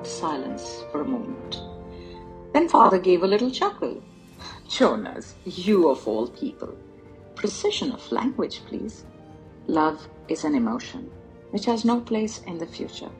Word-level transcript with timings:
awkward 0.00 0.06
silence 0.06 0.84
for 0.90 1.02
a 1.02 1.04
moment. 1.04 1.60
Then 2.52 2.68
father 2.68 2.98
gave 2.98 3.22
a 3.22 3.26
little 3.26 3.50
chuckle. 3.50 4.02
Jonas, 4.68 5.34
you 5.44 5.90
of 5.90 6.08
all 6.08 6.28
people. 6.28 6.74
Precision 7.34 7.92
of 7.92 8.12
language, 8.12 8.62
please. 8.66 9.04
Love 9.66 10.08
is 10.28 10.44
an 10.44 10.54
emotion 10.54 11.10
which 11.50 11.66
has 11.66 11.84
no 11.84 12.00
place 12.00 12.40
in 12.46 12.58
the 12.58 12.66
future. 12.66 13.10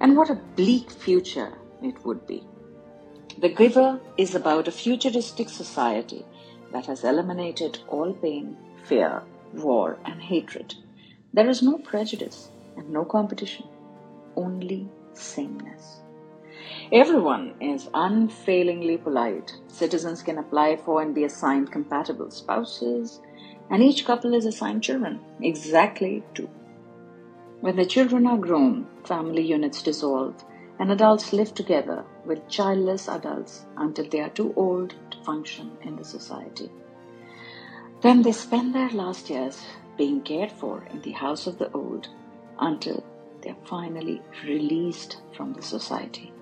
And 0.00 0.16
what 0.16 0.30
a 0.30 0.40
bleak 0.56 0.90
future 0.90 1.52
it 1.82 2.04
would 2.04 2.26
be. 2.26 2.44
The 3.40 3.48
Giver 3.48 4.00
is 4.16 4.34
about 4.34 4.68
a 4.68 4.72
futuristic 4.72 5.48
society 5.48 6.24
that 6.72 6.86
has 6.86 7.02
eliminated 7.02 7.78
all 7.88 8.12
pain, 8.12 8.56
fear, 8.84 9.22
war, 9.54 9.98
and 10.04 10.20
hatred. 10.20 10.74
There 11.32 11.48
is 11.48 11.62
no 11.62 11.78
prejudice 11.78 12.50
and 12.76 12.90
no 12.90 13.04
competition, 13.04 13.66
only 14.36 14.88
sameness. 15.14 16.02
Everyone 16.92 17.54
is 17.60 17.88
unfailingly 17.94 18.98
polite. 18.98 19.56
Citizens 19.68 20.22
can 20.22 20.38
apply 20.38 20.76
for 20.76 21.00
and 21.00 21.14
be 21.14 21.24
assigned 21.24 21.72
compatible 21.72 22.30
spouses, 22.30 23.20
and 23.70 23.82
each 23.82 24.04
couple 24.04 24.34
is 24.34 24.44
assigned 24.44 24.82
children, 24.82 25.20
exactly 25.40 26.22
two. 26.34 26.48
When 27.60 27.76
the 27.76 27.86
children 27.86 28.26
are 28.26 28.36
grown, 28.36 28.86
family 29.04 29.42
units 29.42 29.82
dissolve, 29.82 30.44
and 30.78 30.90
adults 30.90 31.32
live 31.32 31.54
together 31.54 32.04
with 32.26 32.48
childless 32.48 33.08
adults 33.08 33.64
until 33.76 34.08
they 34.08 34.20
are 34.20 34.30
too 34.30 34.52
old 34.56 34.94
to 35.10 35.18
function 35.22 35.70
in 35.82 35.96
the 35.96 36.04
society. 36.04 36.70
Then 38.02 38.22
they 38.22 38.32
spend 38.32 38.74
their 38.74 38.90
last 38.90 39.30
years 39.30 39.64
being 39.96 40.22
cared 40.22 40.50
for 40.50 40.84
in 40.90 41.00
the 41.02 41.12
house 41.12 41.46
of 41.46 41.58
the 41.58 41.70
old 41.72 42.08
until 42.58 43.04
they 43.42 43.50
are 43.50 43.66
finally 43.66 44.22
released 44.44 45.18
from 45.36 45.52
the 45.52 45.62
society. 45.62 46.32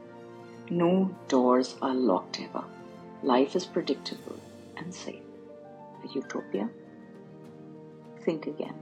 No 0.70 1.14
doors 1.28 1.76
are 1.82 1.94
locked 1.94 2.40
ever. 2.40 2.64
Life 3.22 3.56
is 3.56 3.66
predictable 3.66 4.38
and 4.76 4.94
safe. 4.94 5.22
A 6.04 6.08
utopia? 6.14 6.68
Think 8.24 8.46
again. 8.46 8.74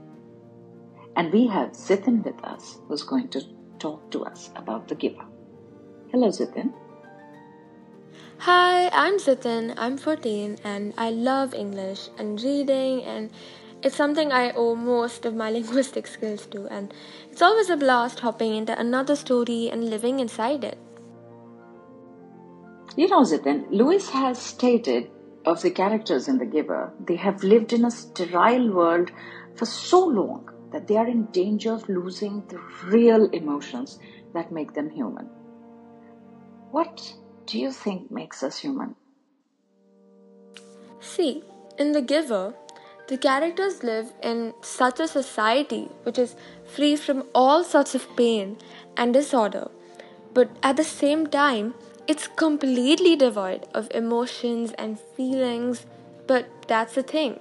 And 1.15 1.33
we 1.33 1.47
have 1.47 1.71
Zitin 1.71 2.23
with 2.23 2.41
us 2.43 2.77
who's 2.87 3.03
going 3.03 3.29
to 3.29 3.41
talk 3.79 4.11
to 4.11 4.25
us 4.25 4.51
about 4.55 4.87
the 4.87 4.95
giver. 4.95 5.25
Hello, 6.11 6.27
Zitin. 6.29 6.73
Hi, 8.39 8.87
I'm 8.89 9.17
Zitin. 9.17 9.73
I'm 9.77 9.97
14 9.97 10.59
and 10.63 10.93
I 10.97 11.09
love 11.09 11.53
English 11.53 12.09
and 12.17 12.41
reading, 12.41 13.03
and 13.03 13.31
it's 13.81 13.95
something 13.95 14.31
I 14.31 14.51
owe 14.51 14.75
most 14.75 15.25
of 15.25 15.35
my 15.35 15.49
linguistic 15.57 16.07
skills 16.07 16.45
to. 16.47 16.67
And 16.67 16.93
it's 17.31 17.41
always 17.41 17.69
a 17.69 17.77
blast 17.77 18.19
hopping 18.19 18.55
into 18.55 18.77
another 18.79 19.15
story 19.15 19.69
and 19.71 19.89
living 19.89 20.19
inside 20.19 20.63
it. 20.63 20.77
You 22.95 23.07
know, 23.07 23.21
Zitin, 23.21 23.67
Lewis 23.69 24.09
has 24.09 24.37
stated 24.39 25.09
of 25.45 25.61
the 25.61 25.71
characters 25.71 26.27
in 26.27 26.37
The 26.37 26.45
Giver, 26.45 26.91
they 27.05 27.15
have 27.15 27.43
lived 27.43 27.73
in 27.73 27.85
a 27.85 27.91
sterile 27.91 28.71
world 28.71 29.11
for 29.55 29.65
so 29.65 30.05
long 30.05 30.49
that 30.71 30.87
they 30.87 30.97
are 30.97 31.07
in 31.07 31.25
danger 31.27 31.73
of 31.73 31.87
losing 31.87 32.43
the 32.47 32.59
real 32.85 33.29
emotions 33.31 33.99
that 34.33 34.51
make 34.51 34.73
them 34.73 34.89
human. 34.89 35.25
What 36.71 37.13
do 37.45 37.59
you 37.59 37.71
think 37.71 38.11
makes 38.11 38.43
us 38.43 38.59
human? 38.59 38.95
See, 40.99 41.43
in 41.77 41.93
The 41.93 42.01
Giver, 42.01 42.53
the 43.09 43.17
characters 43.17 43.83
live 43.83 44.13
in 44.21 44.53
such 44.61 44.99
a 44.99 45.07
society 45.07 45.89
which 46.03 46.19
is 46.19 46.35
free 46.73 46.95
from 46.95 47.23
all 47.33 47.63
sorts 47.63 47.95
of 47.95 48.07
pain 48.15 48.55
and 48.95 49.15
disorder, 49.15 49.69
but 50.31 50.49
at 50.61 50.77
the 50.77 50.83
same 50.83 51.25
time, 51.25 51.73
it's 52.07 52.27
completely 52.27 53.15
devoid 53.15 53.65
of 53.73 53.89
emotions 53.95 54.73
and 54.73 54.99
feelings. 55.15 55.87
But 56.27 56.47
that's 56.67 56.93
the 56.93 57.01
thing. 57.01 57.39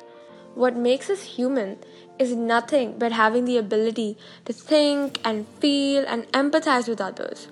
What 0.55 0.75
makes 0.75 1.11
us 1.11 1.23
human 1.37 1.77
is 2.19 2.35
nothing 2.35 2.99
but 2.99 3.13
having 3.13 3.45
the 3.45 3.59
ability 3.59 4.17
to 4.47 4.55
think 4.55 5.21
and 5.23 5.47
feel 5.61 6.05
and 6.09 6.27
empathize 6.33 6.89
with 6.89 7.01
others. 7.01 7.49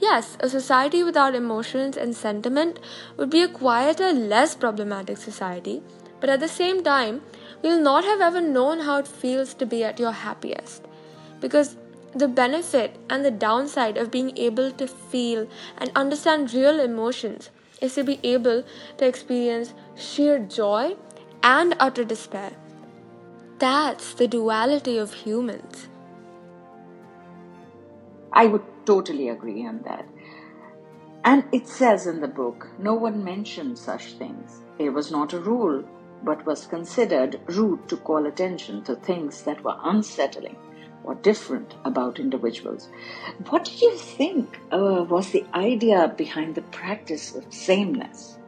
Yes, 0.00 0.36
a 0.40 0.48
society 0.48 1.04
without 1.04 1.36
emotions 1.36 1.96
and 1.96 2.16
sentiment 2.16 2.80
would 3.16 3.30
be 3.30 3.42
a 3.42 3.48
quieter, 3.48 4.12
less 4.12 4.56
problematic 4.56 5.16
society, 5.16 5.80
but 6.18 6.28
at 6.28 6.40
the 6.40 6.48
same 6.48 6.82
time, 6.82 7.22
we'll 7.62 7.80
not 7.80 8.04
have 8.04 8.20
ever 8.20 8.40
known 8.40 8.80
how 8.80 8.98
it 8.98 9.08
feels 9.08 9.54
to 9.54 9.66
be 9.66 9.84
at 9.84 9.98
your 9.98 10.12
happiest. 10.12 10.84
Because 11.40 11.76
the 12.14 12.28
benefit 12.28 12.96
and 13.08 13.24
the 13.24 13.30
downside 13.30 13.96
of 13.96 14.10
being 14.10 14.36
able 14.36 14.70
to 14.72 14.86
feel 14.86 15.48
and 15.78 15.90
understand 15.96 16.52
real 16.52 16.78
emotions 16.80 17.50
is 17.80 17.94
to 17.94 18.04
be 18.04 18.20
able 18.22 18.64
to 18.98 19.06
experience 19.06 19.74
sheer 19.96 20.38
joy 20.38 20.96
and 21.42 21.74
utter 21.80 22.04
despair. 22.04 22.52
That's 23.58 24.14
the 24.14 24.28
duality 24.28 24.98
of 24.98 25.14
humans. 25.14 25.88
I 28.32 28.46
would 28.46 28.64
totally 28.86 29.28
agree 29.28 29.66
on 29.66 29.82
that. 29.82 30.06
And 31.24 31.44
it 31.52 31.68
says 31.68 32.06
in 32.06 32.20
the 32.20 32.28
book, 32.28 32.68
no 32.78 32.94
one 32.94 33.22
mentioned 33.22 33.78
such 33.78 34.14
things. 34.14 34.60
It 34.78 34.90
was 34.90 35.10
not 35.10 35.32
a 35.32 35.38
rule, 35.38 35.84
but 36.24 36.44
was 36.46 36.66
considered 36.66 37.40
rude 37.46 37.88
to 37.88 37.96
call 37.96 38.26
attention 38.26 38.82
to 38.84 38.96
things 38.96 39.42
that 39.42 39.62
were 39.64 39.76
unsettling 39.82 40.56
or 41.04 41.14
different 41.16 41.74
about 41.84 42.20
individuals. 42.20 42.88
What 43.48 43.64
do 43.64 43.72
you 43.72 43.96
think 43.96 44.58
uh, 44.70 45.04
was 45.08 45.30
the 45.30 45.44
idea 45.54 46.12
behind 46.16 46.54
the 46.54 46.62
practice 46.62 47.34
of 47.34 47.52
sameness? 47.52 48.38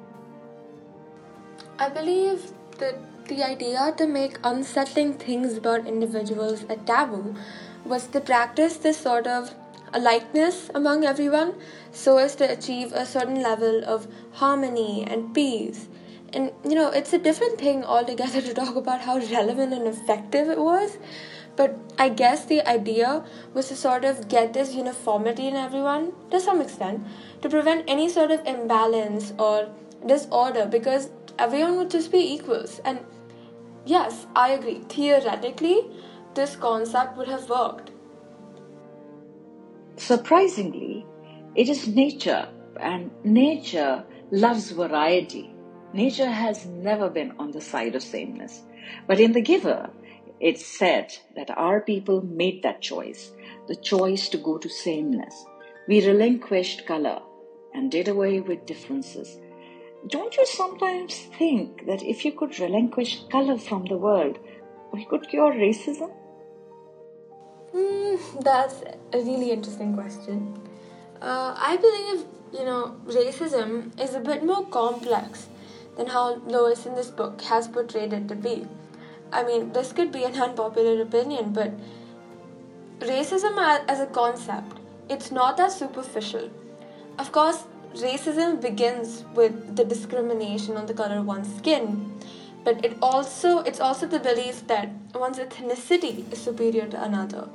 I 1.79 1.89
believe 1.89 2.53
that 2.79 2.95
the 3.27 3.43
idea 3.43 3.93
to 3.97 4.06
make 4.06 4.39
unsettling 4.45 5.15
things 5.15 5.56
about 5.56 5.87
individuals 5.87 6.65
a 6.69 6.77
taboo 6.77 7.35
was 7.85 8.06
to 8.09 8.21
practice 8.21 8.77
this 8.77 8.99
sort 8.99 9.27
of 9.27 9.55
a 9.93 9.99
likeness 9.99 10.71
among 10.75 11.05
everyone 11.05 11.55
so 11.93 12.19
as 12.19 12.35
to 12.37 12.51
achieve 12.51 12.93
a 12.93 13.06
certain 13.06 13.43
level 13.43 13.83
of 13.85 14.09
harmony 14.33 15.05
and 15.06 15.33
peace. 15.35 15.89
And 16.34 16.50
you 16.65 16.75
know, 16.75 16.91
it's 16.91 17.12
a 17.12 17.19
different 17.19 17.59
thing 17.59 17.84
altogether 17.84 18.41
to 18.43 18.53
talk 18.53 18.75
about 18.77 19.03
how 19.03 19.19
relevant 19.19 19.72
and 19.72 19.87
effective 19.87 20.49
it 20.49 20.59
was. 20.59 20.99
But 21.56 21.78
I 21.97 22.09
guess 22.09 22.45
the 22.45 22.69
idea 22.69 23.25
was 23.55 23.69
to 23.69 23.77
sort 23.77 24.05
of 24.05 24.28
get 24.28 24.53
this 24.53 24.75
uniformity 24.75 25.47
in 25.47 25.55
everyone 25.55 26.12
to 26.33 26.41
some 26.41 26.61
extent 26.61 27.06
to 27.43 27.49
prevent 27.49 27.84
any 27.87 28.09
sort 28.09 28.33
of 28.33 28.44
imbalance 28.44 29.33
or 29.39 29.69
disorder 30.05 30.67
because 30.67 31.11
everyone 31.39 31.77
would 31.77 31.91
just 31.91 32.11
be 32.11 32.19
equals. 32.19 32.81
And 32.84 32.99
yes, 33.87 34.27
I 34.34 34.50
agree, 34.50 34.81
theoretically, 34.89 35.87
this 36.34 36.56
concept 36.56 37.17
would 37.17 37.28
have 37.28 37.49
worked. 37.49 37.93
Surprisingly, 39.97 41.06
it 41.55 41.69
is 41.69 41.87
nature, 41.87 42.49
and 42.81 43.12
nature 43.23 44.03
loves 44.33 44.73
variety. 44.73 45.54
Nature 45.94 46.31
has 46.31 46.66
never 46.66 47.09
been 47.09 47.32
on 47.38 47.53
the 47.53 47.60
side 47.60 47.94
of 47.94 48.03
sameness. 48.03 48.62
But 49.06 49.21
in 49.21 49.31
The 49.31 49.41
Giver, 49.41 49.91
it's 50.41 50.66
said 50.66 51.16
that 51.37 51.56
our 51.56 51.81
people 51.81 52.21
made 52.21 52.65
that 52.65 52.82
choice 52.82 53.31
the 53.69 53.77
choice 53.77 54.28
to 54.31 54.37
go 54.37 54.59
to 54.59 54.69
sameness. 54.69 55.44
We 55.87 56.05
relinquished 56.05 56.84
color 56.84 57.21
and 57.73 57.93
did 57.93 58.08
away 58.08 58.41
with 58.41 58.67
differences. 58.67 59.38
Don't 60.08 60.37
you 60.37 60.44
sometimes 60.46 61.17
think 61.38 61.87
that 61.87 62.02
if 62.02 62.25
you 62.25 62.32
could 62.32 62.58
relinquish 62.58 63.23
color 63.31 63.56
from 63.56 63.85
the 63.85 63.97
world, 63.97 64.38
we 64.93 65.05
could 65.05 65.29
cure 65.29 65.52
racism? 65.52 66.12
Mm, 67.73 68.43
that's 68.43 68.82
a 69.12 69.19
really 69.19 69.52
interesting 69.52 69.94
question. 69.94 70.58
Uh, 71.23 71.55
I 71.56 71.76
believe, 71.76 72.26
you 72.52 72.64
know, 72.64 72.97
racism 73.06 73.99
is 74.00 74.14
a 74.14 74.20
bit 74.20 74.44
more 74.44 74.67
complex 74.67 75.47
than 75.96 76.08
how 76.08 76.37
Lewis 76.46 76.87
in 76.87 76.94
this 76.94 77.11
book 77.11 77.41
has 77.43 77.69
portrayed 77.69 78.12
it 78.12 78.29
to 78.29 78.35
be. 78.35 78.67
I 79.32 79.43
mean, 79.44 79.73
this 79.73 79.93
could 79.93 80.12
be 80.12 80.25
an 80.25 80.35
unpopular 80.35 81.02
opinion, 81.02 81.52
but 81.52 81.73
racism 83.00 83.58
as 83.88 84.00
a 84.00 84.06
concept, 84.06 84.79
it's 85.08 85.31
not 85.31 85.56
that 85.56 85.73
superficial. 85.73 86.50
Of 87.19 87.32
course, 87.32 87.64
racism 87.94 88.61
begins 88.61 89.25
with 89.35 89.76
the 89.76 89.85
discrimination 89.85 90.76
on 90.76 90.87
the 90.87 90.94
color 90.94 91.19
of 91.19 91.26
one's 91.26 91.55
skin, 91.56 92.12
but 92.64 92.85
it 92.85 92.97
also 93.02 93.58
it's 93.61 93.81
also 93.81 94.06
the 94.06 94.19
belief 94.19 94.67
that 94.67 94.90
one's 95.14 95.38
ethnicity 95.38 96.31
is 96.32 96.40
superior 96.40 96.87
to 96.88 97.02
another. 97.02 97.49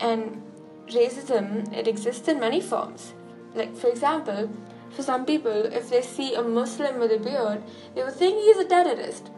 And 0.00 0.42
racism, 0.88 1.72
it 1.72 1.86
exists 1.86 2.28
in 2.28 2.40
many 2.40 2.60
forms. 2.60 3.12
Like 3.54 3.76
for 3.76 3.88
example, 3.88 4.50
for 4.90 5.02
some 5.02 5.24
people, 5.24 5.66
if 5.66 5.90
they 5.90 6.02
see 6.02 6.34
a 6.34 6.42
Muslim 6.42 6.98
with 6.98 7.12
a 7.12 7.18
beard, 7.18 7.62
they 7.94 8.02
would 8.02 8.14
think 8.14 8.42
he's 8.42 8.56
a 8.56 8.64
terrorist. 8.64 9.30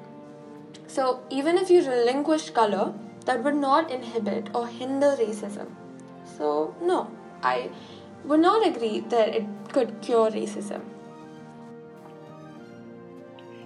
So 0.86 1.22
even 1.30 1.56
if 1.58 1.70
you 1.70 1.88
relinquish 1.88 2.50
color, 2.50 2.94
that 3.26 3.44
would 3.44 3.56
not 3.56 3.90
inhibit 3.90 4.48
or 4.54 4.66
hinder 4.66 5.16
racism. 5.18 5.68
So 6.36 6.74
no, 6.82 7.10
I 7.42 7.70
would 8.24 8.40
not 8.40 8.66
agree 8.66 9.00
that 9.00 9.34
it 9.34 9.44
could 9.72 10.00
cure 10.00 10.30
racism. 10.30 10.82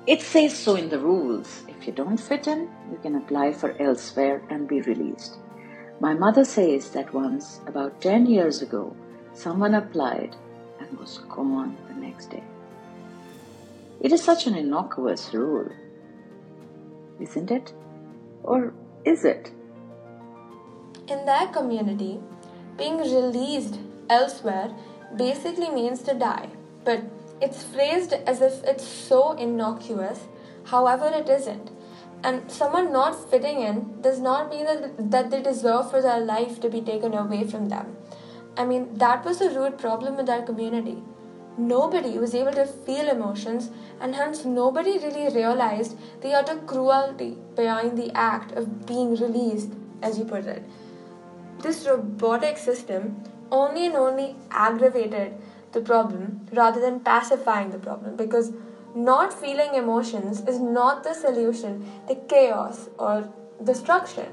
It 0.07 0.21
says 0.21 0.55
so 0.55 0.77
in 0.77 0.91
the 0.91 0.99
rules. 0.99 1.63
If 1.67 1.87
you 1.87 1.93
don't 1.93 2.19
fit 2.19 2.47
in, 2.47 2.69
you 2.91 2.99
can 3.03 3.15
apply 3.15 3.53
for 3.53 3.75
elsewhere 3.81 4.43
and 4.51 4.69
be 4.69 4.83
released. 4.83 5.39
My 6.01 6.13
mother 6.13 6.45
says 6.45 6.91
that 6.91 7.15
once, 7.15 7.61
about 7.67 8.03
10 8.03 8.27
years 8.27 8.61
ago, 8.61 8.95
someone 9.33 9.75
applied 9.75 10.37
was 10.99 11.19
gone 11.29 11.77
the 11.89 11.95
next 11.95 12.31
day. 12.31 12.43
It 14.01 14.13
is 14.13 14.23
such 14.23 14.47
an 14.47 14.55
innocuous 14.55 15.33
rule, 15.33 15.71
isn't 17.21 17.51
it? 17.51 17.73
Or 18.43 18.75
is 19.05 19.25
it? 19.25 19.51
In 21.09 21.25
their 21.27 21.47
community, 21.49 22.21
being 22.77 22.99
released 22.99 23.79
elsewhere 24.09 24.75
basically 25.17 25.71
means 25.71 26.03
to 26.03 26.15
die, 26.15 26.49
but 26.85 27.03
it's 27.41 27.63
phrased 27.63 28.13
as 28.13 28.41
if 28.41 28.63
it's 28.65 28.87
so 28.87 29.33
innocuous, 29.33 30.21
however, 30.65 31.11
it 31.15 31.29
isn't. 31.29 31.71
And 32.23 32.51
someone 32.51 32.93
not 32.93 33.31
fitting 33.31 33.61
in 33.61 34.01
does 34.01 34.19
not 34.19 34.49
mean 34.49 34.65
that, 34.65 35.11
that 35.11 35.31
they 35.31 35.43
deserve 35.43 35.91
for 35.91 36.01
their 36.01 36.21
life 36.21 36.59
to 36.61 36.71
be 36.71 36.81
taken 36.81 37.13
away 37.13 37.45
from 37.45 37.69
them. 37.69 37.97
I 38.57 38.65
mean, 38.65 38.95
that 38.95 39.25
was 39.25 39.39
the 39.39 39.51
root 39.51 39.79
problem 39.79 40.17
with 40.17 40.29
our 40.31 40.43
community. 40.43 41.03
Nobody 41.57 42.19
was 42.19 42.35
able 42.35 42.53
to 42.53 42.67
feel 42.67 43.09
emotions, 43.09 43.71
and 44.01 44.15
hence 44.15 44.45
nobody 44.45 44.99
really 44.99 45.33
realized 45.35 45.97
the 46.21 46.33
utter 46.33 46.57
cruelty 46.57 47.37
behind 47.57 47.97
the 47.97 48.11
act 48.15 48.53
of 48.53 48.87
being 48.87 49.15
released, 49.17 49.71
as 50.03 50.19
you 50.19 50.25
put 50.25 50.47
it. 50.47 50.63
This 51.61 51.87
robotic 51.87 52.59
system 52.59 53.23
only 53.51 53.87
and 53.87 53.97
only 53.97 54.37
aggravated 54.51 55.35
the 55.73 55.81
problem 55.81 56.47
rather 56.53 56.81
than 56.81 57.01
pacifying 57.01 57.71
the 57.71 57.79
problem 57.79 58.17
because 58.17 58.53
not 58.95 59.33
feeling 59.33 59.75
emotions 59.75 60.41
is 60.43 60.61
not 60.61 61.03
the 61.03 61.15
solution 61.15 61.85
to 62.09 62.15
chaos 62.15 62.89
or 62.99 63.29
destruction. 63.63 64.33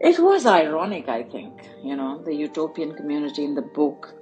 It 0.00 0.18
was 0.18 0.46
ironic, 0.46 1.10
I 1.10 1.24
think, 1.24 1.52
you 1.84 1.94
know, 1.94 2.22
the 2.22 2.34
utopian 2.34 2.94
community 2.94 3.44
in 3.44 3.54
the 3.54 3.60
book, 3.60 4.14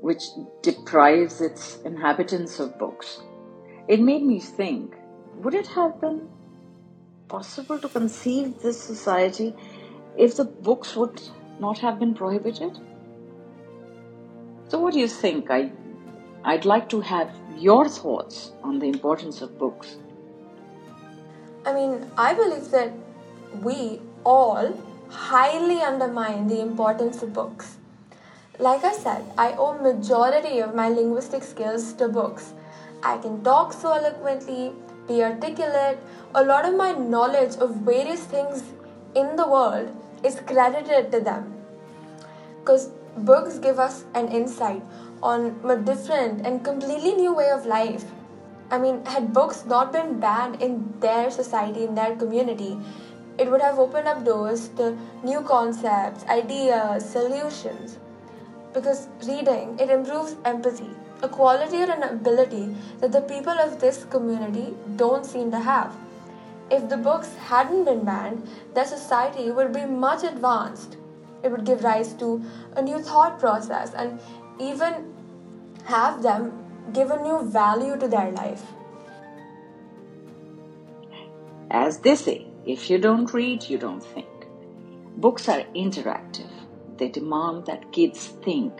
which 0.00 0.24
deprives 0.60 1.40
its 1.40 1.76
inhabitants 1.84 2.58
of 2.58 2.76
books. 2.80 3.20
It 3.86 4.00
made 4.00 4.24
me 4.24 4.40
think 4.40 4.96
would 5.36 5.54
it 5.54 5.68
have 5.68 6.00
been 6.00 6.28
possible 7.28 7.78
to 7.78 7.88
conceive 7.88 8.58
this 8.60 8.80
society 8.80 9.54
if 10.16 10.36
the 10.36 10.44
books 10.44 10.96
would 10.96 11.20
not 11.60 11.78
have 11.78 12.00
been 12.00 12.14
prohibited? 12.14 12.76
So, 14.68 14.80
what 14.80 14.94
do 14.94 14.98
you 14.98 15.08
think? 15.08 15.48
I, 15.48 15.70
I'd 16.42 16.64
like 16.64 16.88
to 16.88 17.00
have 17.00 17.30
your 17.56 17.88
thoughts 17.88 18.52
on 18.64 18.80
the 18.80 18.88
importance 18.88 19.42
of 19.42 19.58
books. 19.58 19.96
I 21.64 21.72
mean, 21.72 22.10
I 22.16 22.34
believe 22.34 22.70
that 22.72 22.92
we 23.62 24.00
all 24.24 24.74
highly 25.08 25.80
undermine 25.80 26.48
the 26.48 26.60
importance 26.60 27.22
of 27.22 27.32
books. 27.32 27.76
Like 28.58 28.84
I 28.84 28.92
said, 28.92 29.24
I 29.36 29.52
owe 29.52 29.78
majority 29.78 30.60
of 30.60 30.74
my 30.74 30.88
linguistic 30.88 31.42
skills 31.42 31.92
to 31.94 32.08
books. 32.08 32.52
I 33.02 33.18
can 33.18 33.42
talk 33.42 33.72
so 33.72 33.92
eloquently, 33.92 34.72
be 35.08 35.22
articulate. 35.22 35.98
A 36.34 36.44
lot 36.44 36.64
of 36.64 36.74
my 36.74 36.92
knowledge 36.92 37.56
of 37.56 37.76
various 37.76 38.24
things 38.24 38.62
in 39.14 39.36
the 39.36 39.48
world 39.48 39.90
is 40.22 40.40
credited 40.40 41.10
to 41.12 41.20
them. 41.20 41.52
Because 42.60 42.90
books 43.16 43.58
give 43.58 43.78
us 43.78 44.04
an 44.14 44.28
insight 44.28 44.82
on 45.22 45.60
a 45.68 45.76
different 45.76 46.46
and 46.46 46.64
completely 46.64 47.14
new 47.14 47.34
way 47.34 47.50
of 47.50 47.66
life. 47.66 48.04
I 48.70 48.78
mean, 48.78 49.04
had 49.04 49.32
books 49.32 49.64
not 49.66 49.92
been 49.92 50.20
banned 50.20 50.62
in 50.62 50.94
their 51.00 51.30
society, 51.30 51.84
in 51.84 51.94
their 51.94 52.16
community, 52.16 52.78
it 53.38 53.50
would 53.50 53.60
have 53.60 53.78
opened 53.78 54.06
up 54.06 54.24
doors 54.24 54.68
to 54.76 54.96
new 55.22 55.40
concepts, 55.40 56.24
ideas, 56.26 57.04
solutions. 57.08 57.98
Because 58.72 59.08
reading, 59.26 59.78
it 59.78 59.90
improves 59.90 60.36
empathy, 60.44 60.90
a 61.22 61.28
quality 61.28 61.78
or 61.78 61.90
an 61.90 62.02
ability 62.02 62.74
that 63.00 63.12
the 63.12 63.20
people 63.22 63.52
of 63.52 63.80
this 63.80 64.04
community 64.10 64.74
don't 64.96 65.26
seem 65.26 65.50
to 65.50 65.58
have. 65.58 65.94
If 66.70 66.88
the 66.88 66.96
books 66.96 67.34
hadn't 67.36 67.84
been 67.84 68.04
banned, 68.04 68.48
their 68.74 68.86
society 68.86 69.50
would 69.50 69.72
be 69.72 69.84
much 69.84 70.22
advanced. 70.22 70.96
It 71.42 71.50
would 71.50 71.64
give 71.64 71.84
rise 71.84 72.14
to 72.14 72.42
a 72.74 72.82
new 72.82 73.00
thought 73.00 73.38
process 73.38 73.92
and 73.94 74.18
even 74.58 75.12
have 75.84 76.22
them 76.22 76.52
give 76.92 77.10
a 77.10 77.22
new 77.22 77.42
value 77.42 77.98
to 77.98 78.08
their 78.08 78.30
life. 78.30 78.62
As 81.70 81.98
they 81.98 82.14
say, 82.14 82.46
if 82.66 82.88
you 82.88 82.98
don't 82.98 83.32
read, 83.32 83.64
you 83.64 83.78
don't 83.78 84.02
think. 84.02 84.28
Books 85.16 85.48
are 85.48 85.64
interactive. 85.74 86.50
They 86.96 87.08
demand 87.08 87.66
that 87.66 87.92
kids 87.92 88.26
think. 88.42 88.72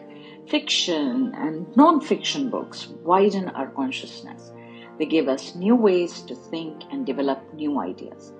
Fiction 0.48 1.32
and 1.34 1.74
non 1.76 2.00
fiction 2.00 2.50
books 2.50 2.88
widen 3.02 3.48
our 3.50 3.68
consciousness. 3.68 4.52
They 4.98 5.06
give 5.06 5.28
us 5.28 5.54
new 5.54 5.74
ways 5.74 6.22
to 6.22 6.34
think 6.34 6.82
and 6.90 7.04
develop 7.04 7.40
new 7.54 7.80
ideas. 7.80 8.32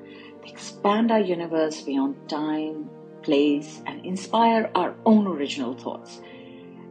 They 0.42 0.50
expand 0.50 1.10
our 1.10 1.20
universe 1.20 1.80
beyond 1.82 2.28
time, 2.28 2.90
place, 3.22 3.82
and 3.86 4.04
inspire 4.04 4.70
our 4.74 4.94
own 5.04 5.26
original 5.26 5.74
thoughts. 5.74 6.20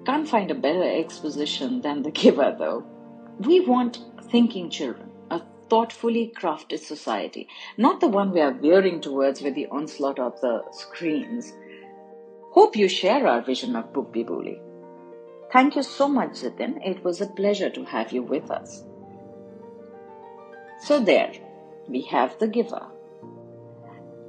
Can't 0.06 0.28
find 0.28 0.52
a 0.52 0.56
better 0.56 0.84
exposition 0.84 1.82
than 1.82 2.02
the 2.02 2.12
giver, 2.12 2.56
though. 2.58 2.84
We 3.40 3.62
want 3.62 4.00
thinking 4.30 4.70
children, 4.70 5.10
thoughtfully 5.69 6.31
crafted 6.36 6.80
society, 6.80 7.48
not 7.77 8.00
the 8.00 8.07
one 8.07 8.31
we 8.31 8.42
are 8.42 8.54
veering 8.54 9.01
towards 9.01 9.42
with 9.42 9.56
the 9.56 9.68
onslaught 9.68 10.19
of 10.19 10.39
the 10.42 10.63
screens. 10.71 11.54
Hope 12.51 12.75
you 12.75 12.88
share 12.88 13.27
our 13.27 13.42
vision 13.42 13.75
of 13.75 13.94
Book 13.94 14.13
Bibuli. 14.13 14.60
Thank 15.52 15.76
you 15.76 15.83
so 15.83 16.07
much, 16.07 16.31
Zitin. 16.31 16.80
It 16.85 17.04
was 17.04 17.21
a 17.21 17.28
pleasure 17.28 17.69
to 17.69 17.83
have 17.85 18.11
you 18.11 18.23
with 18.23 18.49
us. 18.49 18.83
So, 20.80 20.99
there 20.99 21.31
we 21.88 22.02
have 22.04 22.38
the 22.40 22.47
giver. 22.47 22.88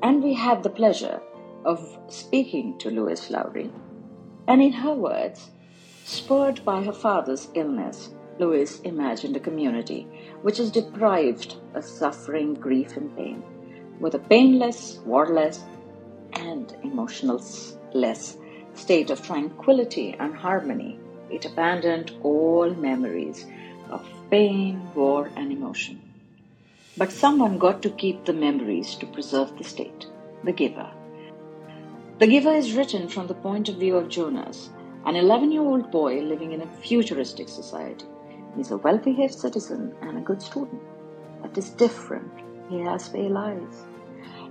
And 0.03 0.23
we 0.23 0.35
have 0.35 0.63
the 0.63 0.71
pleasure 0.71 1.21
of 1.65 1.99
speaking 2.09 2.79
to 2.79 2.91
Lois 2.91 3.31
Lowry. 3.31 3.71
And 4.47 4.63
in 4.63 4.73
her 4.73 4.93
words, 4.93 5.51
spurred 6.05 6.65
by 6.65 6.83
her 6.83 6.93
father's 6.93 7.49
illness, 7.55 8.11
Lois 8.39 8.81
imagined 8.81 9.37
a 9.37 9.41
community 9.41 10.07
which 10.45 10.61
is 10.61 10.71
deprived 10.71 11.57
of 11.73 11.83
suffering, 11.83 12.53
grief, 12.53 12.99
and 12.99 13.17
pain, 13.17 13.43
with 13.99 14.15
a 14.15 14.19
painless, 14.19 14.99
warless, 15.07 15.65
and 16.35 16.77
emotionless 16.83 18.37
state 18.75 19.09
of 19.09 19.23
tranquility 19.23 20.15
and 20.21 20.35
harmony. 20.35 20.99
It 21.31 21.47
abandoned 21.47 22.13
all 22.23 22.75
memories 22.75 23.47
of 23.89 24.05
pain, 24.31 24.87
war, 24.95 25.31
and 25.35 25.51
emotion. 25.51 26.03
But 26.99 27.11
someone 27.11 27.57
got 27.57 27.81
to 27.81 27.89
keep 27.89 28.27
the 28.27 28.35
memories 28.35 28.97
to 28.97 29.07
preserve 29.07 29.57
the 29.57 29.65
state, 29.65 30.07
the 30.45 30.53
giver. 30.53 30.91
The 32.19 32.27
giver 32.27 32.53
is 32.53 32.75
written 32.75 33.09
from 33.09 33.29
the 33.29 33.41
point 33.47 33.71
of 33.71 33.77
view 33.77 33.97
of 33.97 34.11
Jonas, 34.11 34.69
an 35.07 35.17
11 35.17 35.53
year 35.53 35.63
old 35.63 35.91
boy 35.91 36.21
living 36.21 36.53
in 36.53 36.61
a 36.61 36.77
futuristic 36.83 37.49
society. 37.49 38.05
He's 38.57 38.71
a 38.71 38.79
well 38.79 38.99
behaved 38.99 39.35
citizen 39.35 39.95
and 40.03 40.19
a 40.19 40.21
good 40.21 40.41
student, 40.41 40.83
but 41.43 41.59
is 41.59 41.71
different. 41.71 42.31
He 42.71 42.81
has 42.81 43.09
pale 43.09 43.37
eyes. 43.37 43.85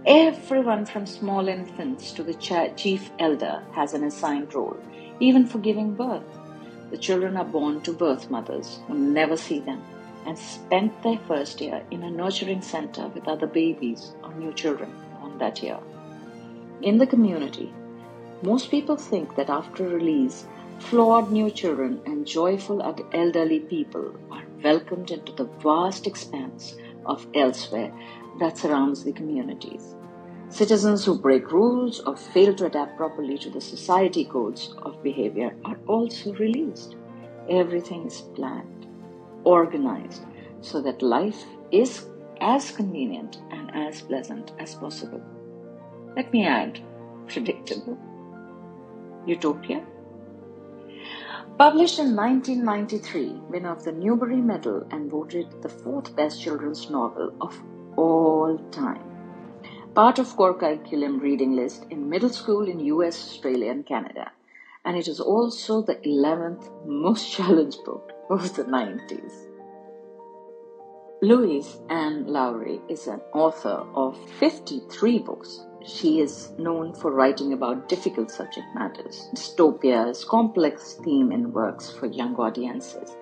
Everyone 0.06 0.86
from 0.86 1.06
small 1.06 1.48
infants 1.48 2.12
to 2.12 2.24
the 2.24 2.34
chief 2.34 3.10
elder 3.20 3.64
has 3.72 3.94
an 3.94 4.04
assigned 4.04 4.54
role, 4.54 4.78
even 5.20 5.46
for 5.46 5.60
giving 5.60 5.94
birth. 5.94 6.24
The 6.92 6.98
children 6.98 7.38
are 7.38 7.46
born 7.46 7.82
to 7.82 7.94
birth 7.94 8.30
mothers 8.30 8.80
who 8.88 8.96
never 8.96 9.38
see 9.38 9.60
them 9.60 9.82
and 10.26 10.38
spend 10.38 10.92
their 11.04 11.18
first 11.28 11.62
year 11.62 11.84
in 11.90 12.04
a 12.04 12.12
nurturing 12.12 12.62
center 12.62 13.08
with 13.08 13.28
other 13.28 13.48
babies 13.48 14.14
or 14.24 14.34
new 14.34 14.54
children 14.54 14.94
on 15.22 15.38
that 15.38 15.64
year. 15.64 15.80
In 16.82 16.98
the 16.98 17.08
community, 17.08 17.74
most 18.42 18.70
people 18.70 18.98
think 18.98 19.36
that 19.36 19.50
after 19.50 19.88
release, 19.88 20.46
flawed 20.80 21.32
new 21.32 21.50
children 21.52 22.02
and 22.06 22.26
joyful 22.28 22.82
elderly 23.14 23.60
people 23.60 24.16
are 24.32 24.46
welcomed 24.64 25.12
into 25.12 25.32
the 25.34 25.50
vast 25.62 26.08
expanse 26.08 26.76
of 27.06 27.28
elsewhere 27.34 27.94
that 28.40 28.58
surrounds 28.58 29.04
the 29.04 29.14
communities. 29.14 29.96
Citizens 30.50 31.06
who 31.06 31.20
break 31.20 31.52
rules 31.52 32.00
or 32.02 32.16
fail 32.16 32.54
to 32.56 32.66
adapt 32.66 32.98
properly 32.98 33.38
to 33.40 33.50
the 33.50 33.62
society 33.62 34.26
codes 34.26 34.74
of 34.84 35.02
behavior 35.04 35.56
are 35.66 35.80
also 35.88 36.34
released. 36.36 36.96
Everything 37.50 38.06
is 38.06 38.22
planned 38.36 38.88
organized 39.44 40.24
so 40.62 40.82
that 40.82 41.02
life 41.02 41.46
is 41.72 42.08
as 42.42 42.72
convenient 42.72 43.42
and 43.52 43.72
as 43.76 44.02
pleasant 44.02 44.52
as 44.60 44.76
possible. 44.76 45.22
Let 46.16 46.32
me 46.32 46.46
add, 46.46 46.80
predictable. 47.28 47.98
Utopia? 49.26 49.86
Published 51.58 52.00
in 52.00 52.16
1993, 52.16 53.42
winner 53.48 53.72
of 53.72 53.84
the 53.84 53.92
Newbery 53.92 54.42
Medal 54.42 54.88
and 54.90 55.10
voted 55.10 55.62
the 55.62 55.70
fourth 55.70 56.16
best 56.16 56.42
children's 56.42 56.90
novel 56.90 57.32
of 57.42 57.62
all 57.96 58.58
time. 58.72 59.04
Part 59.94 60.18
of 60.18 60.36
core 60.36 60.56
curriculum 60.56 61.20
reading 61.20 61.56
list 61.56 61.86
in 61.92 62.10
middle 62.10 62.32
school 62.32 62.68
in 62.68 62.80
US, 62.80 63.16
Australia, 63.16 63.70
and 63.70 63.86
Canada. 63.86 64.32
And 64.84 64.98
it 64.98 65.08
is 65.08 65.20
also 65.20 65.84
the 65.84 65.98
11th 65.98 66.88
most 66.88 67.32
challenged 67.36 67.84
book 67.86 68.12
of 68.32 68.56
the 68.56 68.64
90s. 68.64 69.34
Louise 71.22 71.78
Anne 71.88 72.26
Lowry 72.26 72.82
is 72.90 73.06
an 73.06 73.22
author 73.32 73.86
of 73.94 74.18
53 74.40 75.20
books 75.20 75.68
she 75.86 76.20
is 76.20 76.52
known 76.58 76.94
for 76.94 77.12
writing 77.12 77.54
about 77.54 77.90
difficult 77.90 78.32
subject 78.32 78.66
matters, 78.74 79.28
dystopias, 79.34 80.26
complex 80.26 80.94
theme 81.04 81.32
in 81.32 81.52
works 81.52 81.90
for 81.90 82.06
young 82.06 82.36
audiences. 82.36 83.16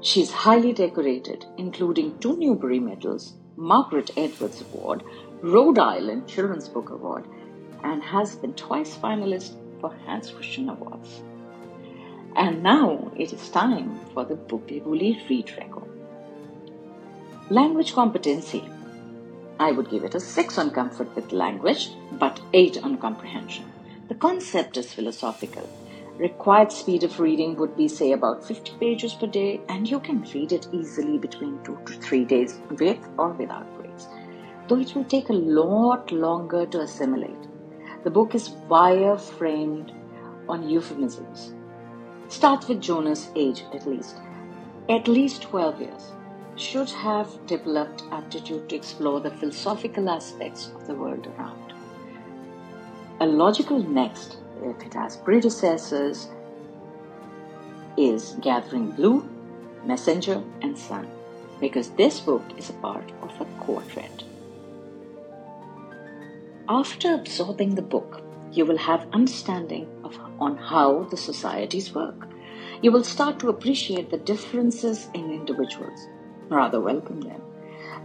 She 0.00 0.22
is 0.22 0.30
highly 0.30 0.72
decorated, 0.72 1.46
including 1.56 2.18
two 2.18 2.36
Newbery 2.36 2.78
Medals, 2.78 3.34
Margaret 3.56 4.10
Edwards 4.16 4.62
Award, 4.62 5.02
Rhode 5.42 5.78
Island 5.78 6.28
Children's 6.28 6.68
Book 6.68 6.90
Award, 6.90 7.26
and 7.82 8.02
has 8.02 8.36
been 8.36 8.54
twice 8.54 8.96
finalist 8.96 9.54
for 9.80 9.92
Hans 10.04 10.30
Christian 10.30 10.68
Awards. 10.68 11.22
And 12.36 12.62
now 12.62 13.10
it 13.16 13.32
is 13.32 13.48
time 13.48 13.98
for 14.12 14.24
the 14.24 14.36
Bookie 14.36 14.80
Read 14.80 15.50
Record. 15.56 15.88
Language 17.48 17.94
competency 17.94 18.68
I 19.58 19.72
would 19.72 19.88
give 19.90 20.04
it 20.04 20.14
a 20.14 20.20
6 20.20 20.58
on 20.58 20.70
comfort 20.70 21.14
with 21.16 21.32
language, 21.32 21.90
but 22.12 22.40
8 22.52 22.82
on 22.84 22.98
comprehension. 22.98 23.64
The 24.08 24.14
concept 24.14 24.76
is 24.76 24.92
philosophical. 24.92 25.66
Required 26.18 26.70
speed 26.70 27.04
of 27.04 27.18
reading 27.20 27.56
would 27.56 27.74
be, 27.76 27.88
say, 27.88 28.12
about 28.12 28.46
50 28.46 28.72
pages 28.78 29.14
per 29.14 29.26
day, 29.26 29.60
and 29.68 29.88
you 29.88 30.00
can 30.00 30.22
read 30.34 30.52
it 30.52 30.68
easily 30.72 31.16
between 31.16 31.58
2 31.64 31.78
to 31.86 31.92
3 31.94 32.24
days 32.24 32.58
with 32.78 32.98
or 33.16 33.30
without 33.30 33.66
breaks, 33.78 34.08
though 34.68 34.78
it 34.78 34.94
will 34.94 35.04
take 35.04 35.30
a 35.30 35.32
lot 35.32 36.12
longer 36.12 36.66
to 36.66 36.80
assimilate. 36.80 37.48
The 38.04 38.10
book 38.10 38.34
is 38.34 38.50
wire-framed 38.68 39.92
on 40.48 40.68
euphemisms. 40.68 41.54
Start 42.28 42.68
with 42.68 42.82
Jonas' 42.82 43.30
age 43.34 43.64
at 43.72 43.86
least. 43.86 44.16
At 44.88 45.08
least 45.08 45.42
12 45.42 45.80
years 45.80 46.12
should 46.56 46.88
have 46.90 47.46
developed 47.46 48.02
aptitude 48.10 48.68
to 48.68 48.76
explore 48.76 49.20
the 49.20 49.30
philosophical 49.30 50.08
aspects 50.08 50.70
of 50.74 50.86
the 50.86 50.94
world 50.94 51.26
around. 51.26 51.74
A 53.20 53.26
logical 53.26 53.78
next, 53.78 54.38
uh, 54.62 54.70
if 54.70 54.82
it 54.82 54.94
has 54.94 55.16
predecessors, 55.16 56.28
is 57.96 58.36
Gathering 58.40 58.90
Blue, 58.90 59.28
Messenger, 59.84 60.42
and 60.62 60.76
Son, 60.76 61.08
because 61.60 61.90
this 61.90 62.20
book 62.20 62.42
is 62.56 62.70
a 62.70 62.74
part 62.74 63.10
of 63.22 63.40
a 63.40 63.44
quartet. 63.60 64.24
After 66.68 67.14
absorbing 67.14 67.74
the 67.74 67.82
book, 67.82 68.22
you 68.52 68.64
will 68.64 68.78
have 68.78 69.06
understanding 69.12 69.88
of, 70.04 70.18
on 70.40 70.56
how 70.56 71.04
the 71.04 71.16
societies 71.16 71.94
work. 71.94 72.28
You 72.82 72.92
will 72.92 73.04
start 73.04 73.38
to 73.40 73.48
appreciate 73.48 74.10
the 74.10 74.18
differences 74.18 75.08
in 75.14 75.30
individuals 75.30 76.08
rather 76.48 76.80
welcome 76.80 77.20
them. 77.20 77.42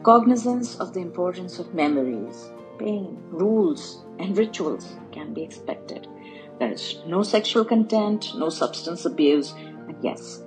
Cognizance 0.04 0.80
of 0.80 0.94
the 0.94 1.00
importance 1.00 1.60
of 1.60 1.74
memories, 1.74 2.50
pain, 2.80 3.18
rules, 3.30 4.04
and 4.20 4.38
rituals 4.38 4.96
can 5.12 5.34
be 5.34 5.44
expected. 5.44 6.08
There 6.60 6.72
is 6.72 7.00
no 7.08 7.24
sexual 7.24 7.66
content, 7.66 8.34
no 8.36 8.50
substance 8.50 9.06
abuse, 9.06 9.54
and 9.54 9.96
yes, 10.02 10.44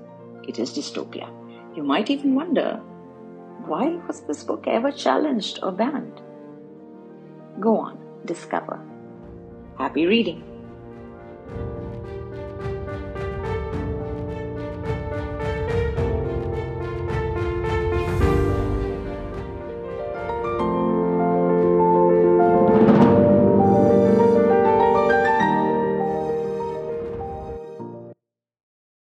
it 0.46 0.58
is 0.58 0.72
dystopia. 0.72 1.28
You 1.76 1.82
might 1.82 2.10
even 2.10 2.34
wonder 2.34 2.80
why 3.66 4.00
was 4.06 4.20
this 4.22 4.44
book 4.44 4.64
ever 4.66 4.92
challenged 4.92 5.60
or 5.62 5.72
banned? 5.72 6.20
Go 7.60 7.78
on, 7.78 7.98
discover. 8.24 8.80
Happy 9.78 10.06
reading! 10.06 10.53